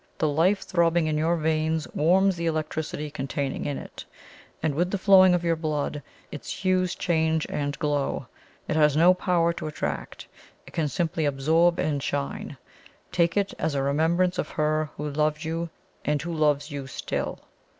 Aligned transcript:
The 0.17 0.27
life 0.27 0.61
throbbing 0.63 1.05
in 1.05 1.15
your 1.15 1.35
veins 1.37 1.87
warms 1.93 2.35
the 2.35 2.47
electricity 2.47 3.11
contained 3.11 3.67
in 3.67 3.77
it; 3.77 4.03
and 4.63 4.73
with 4.73 4.89
the 4.89 4.97
flowing 4.97 5.35
of 5.35 5.43
your 5.43 5.55
blood, 5.55 6.01
its 6.31 6.51
hues 6.51 6.95
change 6.95 7.45
and 7.49 7.77
glow. 7.77 8.25
It 8.67 8.75
has 8.75 8.97
no 8.97 9.13
power 9.13 9.53
to 9.53 9.67
attract; 9.67 10.25
it 10.65 10.73
can 10.73 10.87
simply 10.87 11.25
absorb 11.25 11.77
and 11.77 12.01
shine. 12.01 12.57
Take 13.11 13.37
it 13.37 13.53
as 13.59 13.75
a 13.75 13.83
remembrance 13.83 14.39
of 14.39 14.49
her 14.49 14.89
who 14.97 15.07
loved 15.07 15.43
you 15.43 15.69
and 16.03 16.19
who 16.19 16.33
loves 16.33 16.71
you 16.71 16.87
still." 16.87 17.37